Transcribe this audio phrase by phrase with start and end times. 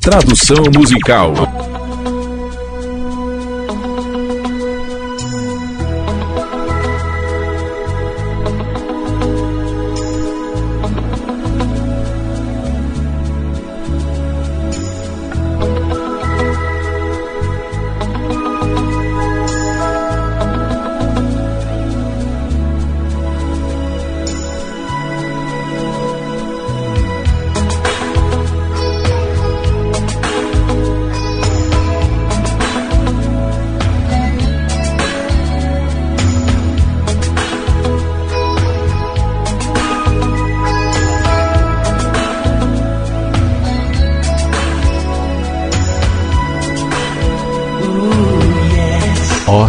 [0.00, 1.34] Tradução musical.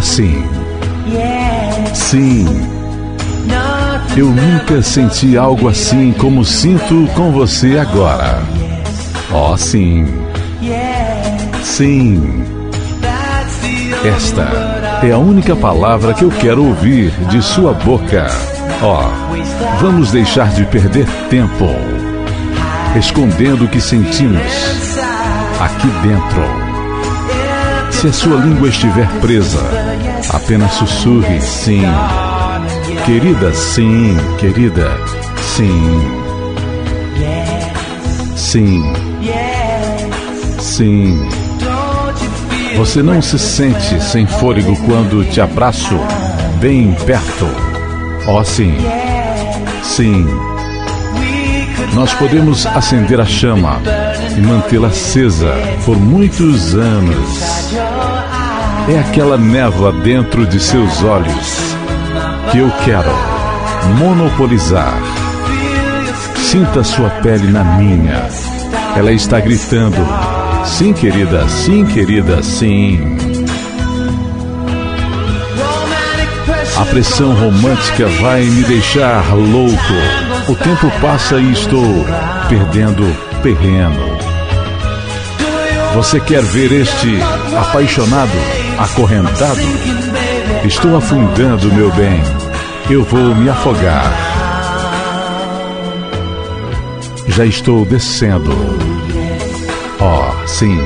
[0.02, 0.44] Oh, sim.
[1.94, 2.44] Sim.
[4.16, 8.42] Eu nunca senti algo assim como sinto com você agora.
[9.32, 10.04] Oh, sim.
[11.62, 12.44] Sim.
[14.04, 14.48] Esta
[15.04, 18.26] é a única palavra que eu quero ouvir de sua boca.
[18.82, 21.68] Oh, vamos deixar de perder tempo
[22.98, 24.42] escondendo o que sentimos
[25.60, 26.61] aqui dentro.
[28.02, 29.60] Se a sua língua estiver presa,
[30.34, 31.84] apenas sussurre sim.
[33.06, 34.90] Querida, sim, querida,
[35.40, 36.00] sim.
[38.34, 38.92] Sim.
[40.58, 41.28] Sim.
[42.76, 45.94] Você não se sente sem fôlego quando te abraço
[46.60, 47.46] bem perto.
[48.26, 48.74] Oh, sim.
[49.84, 50.26] Sim.
[51.94, 53.80] Nós podemos acender a chama
[54.36, 55.54] e mantê-la acesa
[55.84, 57.72] por muitos anos.
[58.88, 61.76] É aquela névoa dentro de seus olhos
[62.50, 63.10] que eu quero
[63.98, 64.94] monopolizar.
[66.36, 68.28] Sinta sua pele na minha.
[68.96, 69.96] Ela está gritando:
[70.64, 73.31] Sim, querida, sim, querida, sim.
[76.76, 80.50] A pressão romântica vai me deixar louco.
[80.50, 82.04] O tempo passa e estou
[82.48, 83.04] perdendo
[83.42, 84.18] terreno.
[85.94, 87.18] Você quer ver este
[87.54, 88.32] apaixonado,
[88.78, 89.60] acorrentado?
[90.64, 92.22] Estou afundando, meu bem.
[92.88, 94.10] Eu vou me afogar.
[97.28, 98.50] Já estou descendo.
[100.00, 100.78] Oh, sim.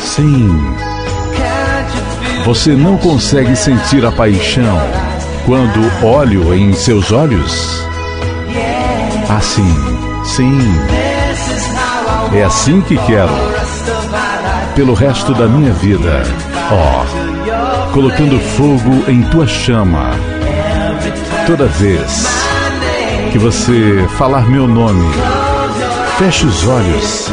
[0.00, 0.81] Sim.
[2.44, 4.78] Você não consegue sentir a paixão
[5.46, 7.86] quando olho em seus olhos?
[9.28, 9.74] Assim,
[10.24, 10.58] sim.
[12.34, 13.32] É assim que quero.
[14.74, 16.24] Pelo resto da minha vida.
[16.72, 20.10] Ó, oh, colocando fogo em tua chama.
[21.46, 22.26] Toda vez
[23.30, 25.08] que você falar meu nome,
[26.18, 27.30] feche os olhos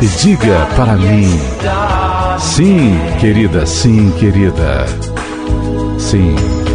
[0.00, 1.40] e diga para mim:
[2.40, 4.86] Sim, querida, sim, querida.
[5.98, 6.67] Sim.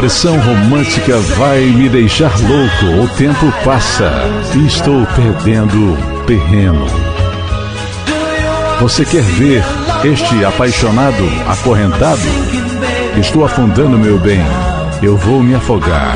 [0.00, 3.04] Pressão romântica vai me deixar louco.
[3.04, 4.10] O tempo passa
[4.56, 5.94] e estou perdendo
[6.26, 6.86] terreno.
[8.80, 9.62] Você quer ver
[10.02, 12.22] este apaixonado acorrentado?
[13.20, 14.40] Estou afundando, meu bem.
[15.02, 16.14] Eu vou me afogar.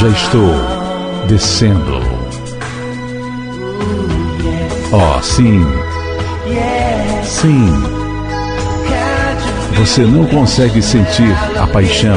[0.00, 0.54] Já estou
[1.28, 2.00] descendo.
[4.90, 5.66] Oh, sim.
[7.24, 7.82] Sim.
[9.76, 12.16] Você não consegue sentir a paixão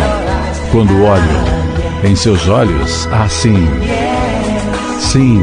[0.71, 1.57] quando olho
[2.03, 3.67] em seus olhos assim.
[4.99, 5.41] Sim,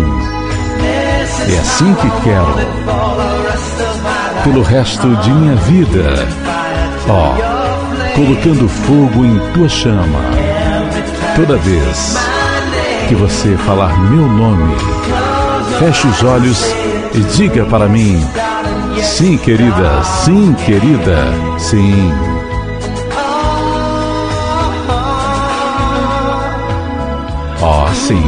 [1.48, 2.54] é assim que quero.
[4.44, 6.28] Pelo resto de minha vida.
[7.08, 10.20] Ó, oh, colocando fogo em tua chama.
[11.36, 12.16] Toda vez
[13.08, 14.74] que você falar meu nome,
[15.78, 16.64] feche os olhos
[17.14, 18.20] e diga para mim:
[19.02, 21.26] Sim, querida, sim, querida,
[21.58, 22.33] sim.
[27.66, 28.20] Oh, sim.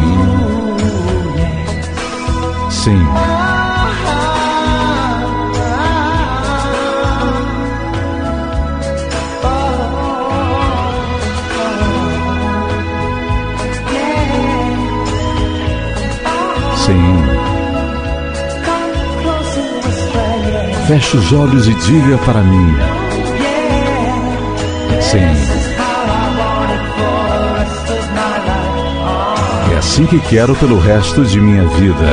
[2.70, 3.06] Sim.
[16.76, 17.22] Sim.
[20.86, 22.74] Feche os olhos e diga para mim.
[25.02, 25.55] Sim.
[29.86, 32.12] Assim que quero pelo resto de minha vida.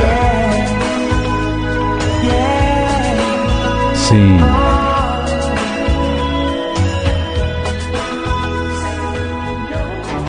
[3.96, 4.38] Sim.